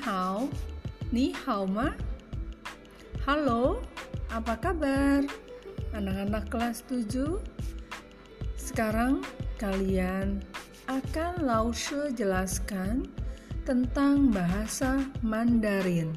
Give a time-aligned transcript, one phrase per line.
[0.00, 0.48] hao,
[1.12, 1.92] ni hao ma.
[3.28, 3.84] Halo,
[4.32, 5.20] apa kabar?
[5.92, 7.36] Anak-anak kelas 7.
[8.56, 9.20] Sekarang
[9.60, 10.40] kalian
[10.88, 13.04] akan Lause jelaskan
[13.68, 16.16] tentang bahasa Mandarin.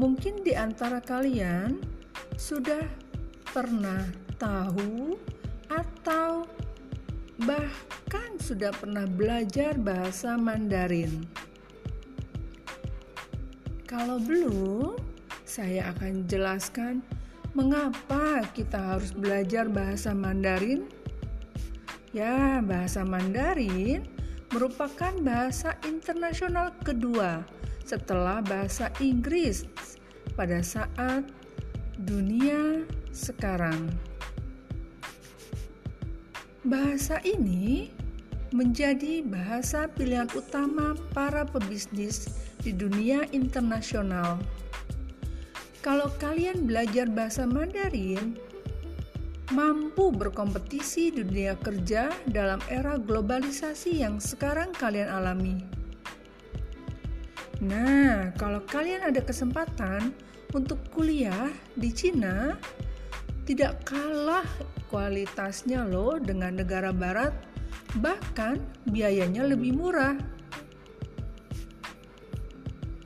[0.00, 1.76] Mungkin di antara kalian
[2.40, 2.88] sudah
[3.52, 4.08] pernah
[4.40, 5.12] tahu
[5.68, 6.48] atau
[7.44, 11.39] bahkan sudah pernah belajar bahasa Mandarin.
[13.90, 14.94] Kalau belum,
[15.42, 17.02] saya akan jelaskan
[17.58, 20.86] mengapa kita harus belajar bahasa Mandarin.
[22.14, 24.06] Ya, bahasa Mandarin
[24.54, 27.42] merupakan bahasa internasional kedua
[27.82, 29.66] setelah bahasa Inggris
[30.38, 31.26] pada saat
[31.98, 33.90] dunia sekarang.
[36.62, 37.90] Bahasa ini
[38.54, 44.40] menjadi bahasa pilihan utama para pebisnis di dunia internasional.
[45.80, 48.36] Kalau kalian belajar bahasa Mandarin,
[49.50, 55.58] mampu berkompetisi di dunia kerja dalam era globalisasi yang sekarang kalian alami.
[57.60, 60.12] Nah, kalau kalian ada kesempatan
[60.56, 62.56] untuk kuliah di Cina,
[63.44, 64.46] tidak kalah
[64.88, 67.32] kualitasnya loh dengan negara barat,
[68.00, 70.16] bahkan biayanya lebih murah.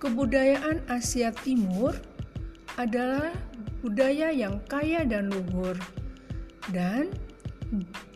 [0.00, 1.92] Kebudayaan Asia Timur
[2.80, 3.36] adalah
[3.84, 5.76] budaya yang kaya dan luhur,
[6.72, 7.12] dan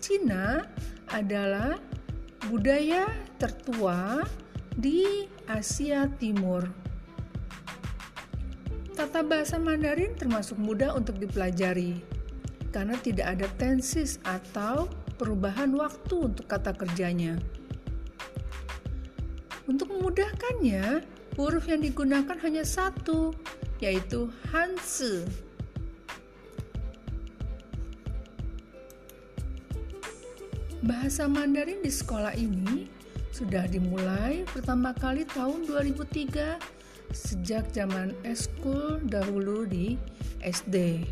[0.01, 0.65] Cina
[1.13, 1.77] adalah
[2.49, 3.05] budaya
[3.37, 4.25] tertua
[4.81, 6.65] di Asia Timur.
[8.97, 12.01] Tata bahasa Mandarin termasuk mudah untuk dipelajari
[12.73, 14.89] karena tidak ada tensis atau
[15.21, 17.37] perubahan waktu untuk kata kerjanya.
[19.69, 23.35] Untuk memudahkannya, huruf yang digunakan hanya satu,
[23.83, 25.27] yaitu Hanzi.
[30.85, 32.87] Bahasa Mandarin di sekolah ini
[33.33, 36.61] sudah dimulai pertama kali tahun 2003
[37.11, 39.97] sejak zaman eskul dahulu di
[40.45, 41.09] SD.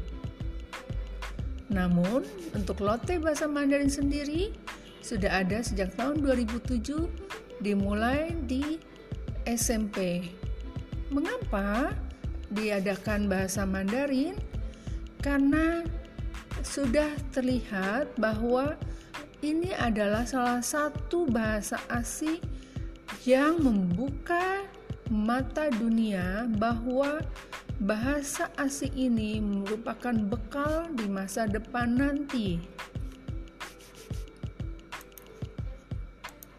[1.72, 4.52] Namun, untuk lote bahasa Mandarin sendiri
[5.00, 7.08] sudah ada sejak tahun 2007
[7.64, 8.76] dimulai di
[9.46, 10.28] SMP.
[11.12, 11.92] Mengapa
[12.52, 14.36] diadakan bahasa Mandarin?
[15.22, 15.84] Karena
[16.62, 18.78] sudah terlihat bahwa
[19.42, 22.38] ini adalah salah satu bahasa asing
[23.26, 24.62] yang membuka
[25.10, 27.22] mata dunia bahwa
[27.82, 32.62] bahasa asing ini merupakan bekal di masa depan nanti.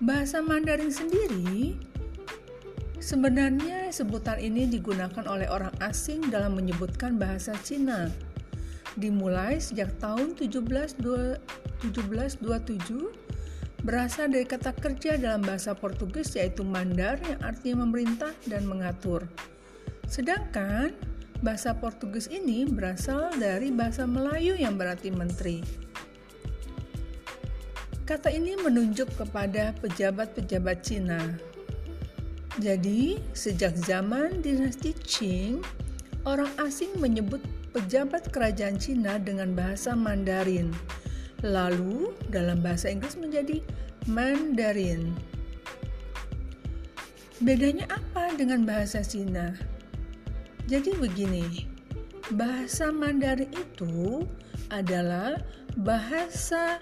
[0.04, 1.80] Bahasa Mandarin sendiri
[3.04, 8.08] Sebenarnya sebutan ini digunakan oleh orang asing dalam menyebutkan bahasa Cina.
[8.96, 11.36] Dimulai sejak tahun 1727
[13.84, 19.28] berasal dari kata kerja dalam bahasa Portugis yaitu mandar yang artinya memerintah dan mengatur.
[20.08, 20.96] Sedangkan
[21.44, 25.60] bahasa Portugis ini berasal dari bahasa Melayu yang berarti menteri.
[28.08, 31.52] Kata ini menunjuk kepada pejabat-pejabat Cina
[32.62, 35.66] jadi, sejak zaman dinasti Qing,
[36.22, 37.42] orang asing menyebut
[37.74, 40.70] pejabat kerajaan Cina dengan bahasa Mandarin.
[41.42, 43.58] Lalu, dalam bahasa Inggris menjadi
[44.06, 45.18] Mandarin.
[47.42, 49.58] Bedanya apa dengan bahasa Cina?
[50.70, 51.66] Jadi begini,
[52.38, 54.30] bahasa Mandarin itu
[54.70, 55.42] adalah
[55.82, 56.78] bahasa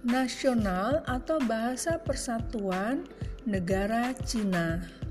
[0.00, 3.04] nasional atau bahasa persatuan
[3.44, 5.01] negara Cina.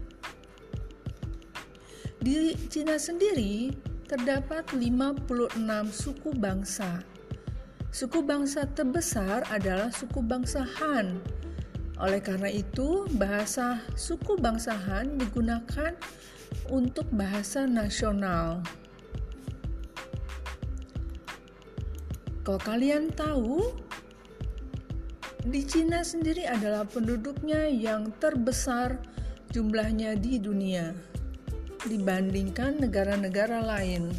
[2.21, 3.73] Di Cina sendiri
[4.05, 5.57] terdapat 56
[5.89, 7.01] suku bangsa.
[7.89, 11.17] Suku bangsa terbesar adalah suku bangsa Han.
[11.97, 15.97] Oleh karena itu, bahasa suku bangsa Han digunakan
[16.69, 18.61] untuk bahasa nasional.
[22.45, 23.65] Kalau kalian tahu,
[25.41, 29.01] di Cina sendiri adalah penduduknya yang terbesar
[29.49, 31.10] jumlahnya di dunia
[31.85, 34.13] dibandingkan negara-negara lain.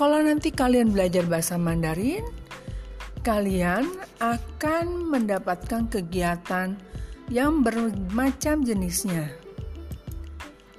[0.00, 2.24] Kalau nanti kalian belajar bahasa Mandarin,
[3.20, 3.84] kalian
[4.16, 6.72] akan mendapatkan kegiatan
[7.28, 9.28] yang bermacam jenisnya,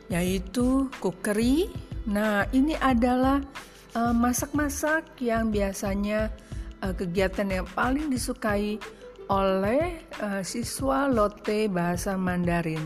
[0.10, 1.70] yaitu cookery.
[2.10, 3.46] Nah, ini adalah
[3.94, 6.34] eh, masak-masak uh, yang biasanya
[6.82, 8.82] uh, kegiatan yang paling disukai
[9.32, 12.84] oleh uh, siswa Lotte Bahasa Mandarin.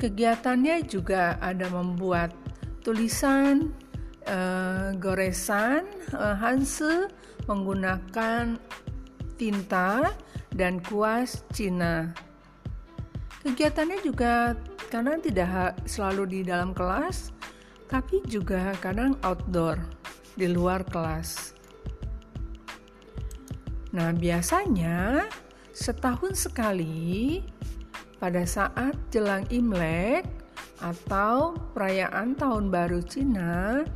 [0.00, 2.32] Kegiatannya juga ada membuat
[2.80, 3.68] tulisan,
[4.24, 5.84] uh, goresan,
[6.16, 7.12] uh, hanse
[7.44, 8.56] menggunakan
[9.36, 10.16] tinta
[10.56, 12.08] dan kuas Cina.
[13.44, 14.56] Kegiatannya juga
[14.88, 17.28] karena tidak selalu di dalam kelas,
[17.92, 19.76] tapi juga kadang outdoor
[20.32, 21.53] di luar kelas.
[23.94, 25.30] Nah, biasanya
[25.70, 27.38] setahun sekali
[28.18, 30.26] pada saat jelang Imlek
[30.82, 33.86] atau perayaan Tahun Baru Cina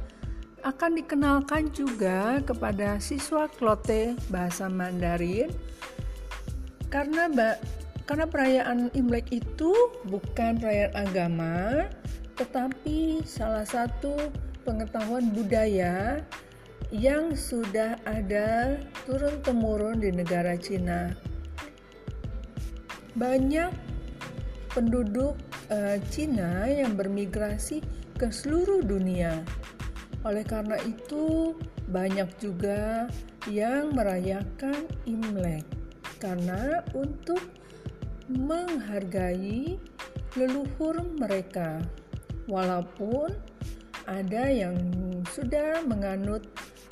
[0.62, 5.50] akan dikenalkan juga kepada siswa Klote bahasa Mandarin.
[6.94, 7.26] Karena
[8.06, 9.74] karena perayaan Imlek itu
[10.06, 11.90] bukan perayaan agama,
[12.38, 14.14] tetapi salah satu
[14.62, 16.22] pengetahuan budaya
[16.88, 21.12] yang sudah ada turun-temurun di negara Cina.
[23.12, 23.72] Banyak
[24.72, 25.36] penduduk
[25.68, 27.84] uh, Cina yang bermigrasi
[28.16, 29.44] ke seluruh dunia.
[30.24, 31.54] Oleh karena itu,
[31.92, 33.06] banyak juga
[33.48, 35.64] yang merayakan Imlek
[36.18, 37.40] karena untuk
[38.28, 39.78] menghargai
[40.36, 41.80] leluhur mereka,
[42.50, 43.32] walaupun
[44.04, 44.76] ada yang
[45.32, 46.44] sudah menganut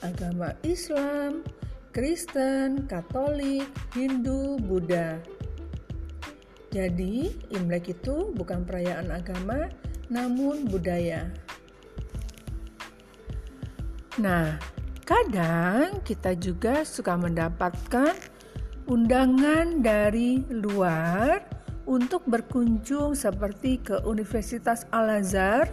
[0.05, 1.47] agama Islam,
[1.95, 3.65] Kristen, Katolik,
[3.97, 5.17] Hindu, Buddha.
[6.75, 9.73] Jadi, Imlek itu bukan perayaan agama,
[10.13, 11.33] namun budaya.
[14.21, 14.61] Nah,
[15.09, 18.13] kadang kita juga suka mendapatkan
[18.89, 21.45] undangan dari luar
[21.87, 25.71] untuk berkunjung seperti ke Universitas Al-Azhar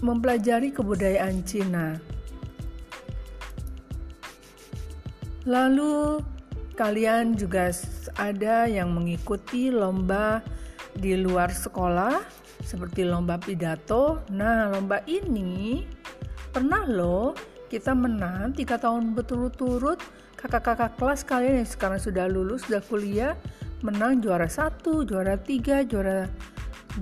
[0.00, 2.07] mempelajari kebudayaan Cina.
[5.46, 6.22] Lalu
[6.74, 7.70] kalian juga
[8.18, 10.42] ada yang mengikuti lomba
[10.94, 12.22] di luar sekolah
[12.62, 14.26] seperti lomba pidato.
[14.34, 15.86] Nah, lomba ini
[16.50, 17.34] pernah loh
[17.68, 20.00] kita menang tiga tahun berturut-turut
[20.38, 23.34] kakak-kakak kelas kalian yang sekarang sudah lulus, sudah kuliah,
[23.82, 26.30] menang juara satu, juara tiga, juara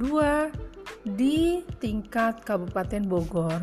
[0.00, 0.48] dua
[1.04, 3.60] di tingkat Kabupaten Bogor.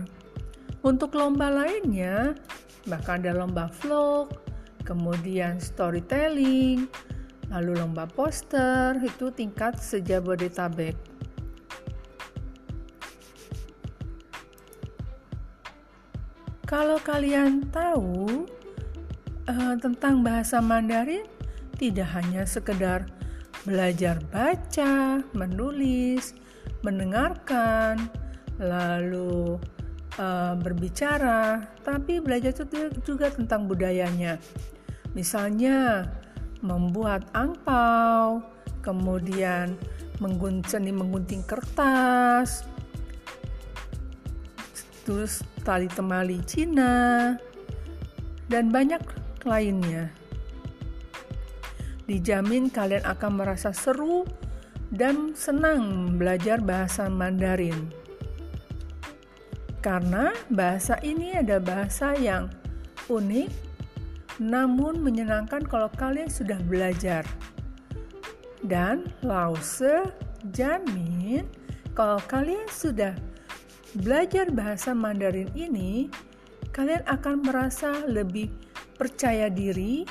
[0.85, 2.37] Untuk lomba lainnya,
[2.85, 4.42] bahkan ada lomba vlog,
[4.83, 6.88] kemudian storytelling,
[7.51, 10.95] lalu lomba poster, itu tingkat sejabodetabek.
[16.68, 18.50] Kalau kalian tahu,
[19.45, 21.27] uh, tentang bahasa Mandarin
[21.77, 23.06] tidak hanya sekedar
[23.63, 26.33] belajar baca, menulis,
[26.83, 28.09] mendengarkan,
[28.59, 29.62] lalu
[30.19, 32.51] uh, berbicara, tapi belajar
[33.06, 34.38] juga tentang budayanya.
[35.13, 36.10] Misalnya
[36.65, 38.42] membuat angpau,
[38.81, 39.77] kemudian
[40.18, 42.65] menggunting menggunting kertas,
[45.06, 47.36] terus tali temali Cina,
[48.50, 49.01] dan banyak
[49.45, 50.10] lainnya.
[52.04, 54.27] Dijamin kalian akan merasa seru
[54.92, 57.92] dan senang belajar bahasa Mandarin.
[59.83, 62.48] Karena bahasa ini ada bahasa yang
[63.12, 63.73] unik
[64.43, 67.23] namun menyenangkan kalau kalian sudah belajar.
[68.63, 70.12] Dan Lause
[70.51, 71.47] jamin
[71.95, 73.15] kalau kalian sudah
[73.95, 76.12] belajar bahasa Mandarin ini,
[76.75, 78.50] kalian akan merasa lebih
[78.97, 80.03] percaya diri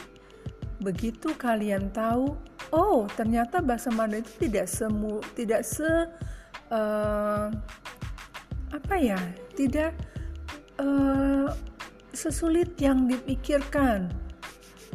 [0.83, 2.35] begitu kalian tahu
[2.75, 5.87] oh ternyata bahasa Mandarin itu tidak semu tidak se
[6.75, 7.47] uh,
[8.75, 9.21] apa ya
[9.55, 9.95] tidak
[10.83, 11.55] uh,
[12.13, 14.13] sesulit yang dipikirkan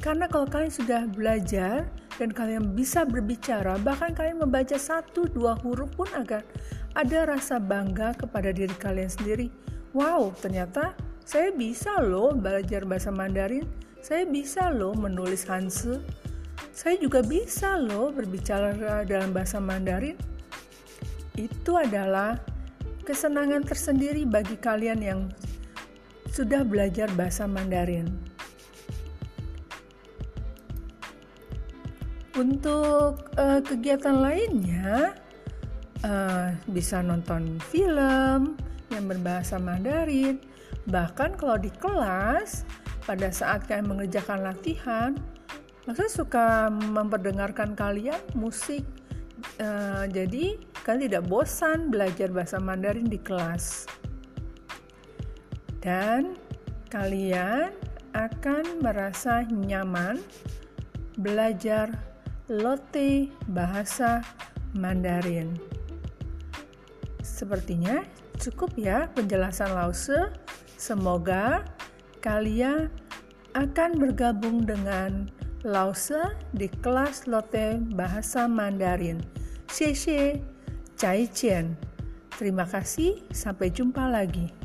[0.02, 5.90] karena kalau kalian sudah belajar dan kalian bisa berbicara bahkan kalian membaca satu dua huruf
[5.98, 6.46] pun agar
[6.94, 9.50] ada rasa bangga kepada diri kalian sendiri
[9.98, 10.94] wow ternyata
[11.26, 13.66] saya bisa loh belajar bahasa Mandarin
[14.08, 16.00] saya bisa loh menulis Hanse.
[16.72, 20.16] Saya juga bisa loh berbicara dalam bahasa Mandarin.
[21.36, 22.40] Itu adalah
[23.04, 25.20] kesenangan tersendiri bagi kalian yang
[26.31, 28.07] sudah belajar bahasa Mandarin.
[32.38, 35.17] Untuk uh, kegiatan lainnya,
[36.05, 38.53] uh, bisa nonton film
[38.93, 40.38] yang berbahasa Mandarin.
[40.86, 42.62] Bahkan kalau di kelas,
[43.10, 45.12] pada saat kalian mengerjakan latihan,
[45.89, 48.86] masa suka memperdengarkan kalian musik.
[49.57, 53.89] Uh, jadi kalian tidak bosan belajar bahasa Mandarin di kelas.
[55.84, 56.36] Dan
[56.89, 57.75] kalian
[58.17, 60.17] akan merasa nyaman
[61.22, 61.93] belajar
[62.48, 64.24] Lotte bahasa
[64.74, 65.60] Mandarin.
[67.19, 68.01] Sepertinya
[68.39, 70.31] cukup ya penjelasan Lause.
[70.79, 71.67] Semoga
[72.24, 72.88] kalian
[73.53, 75.27] akan bergabung dengan
[75.67, 79.19] Lause di kelas Lotte bahasa Mandarin.
[79.67, 80.41] Xie xie,
[82.38, 84.57] Terima kasih, sampai jumpa lagi.